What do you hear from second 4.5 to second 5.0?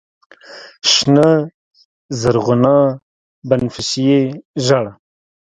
ژړ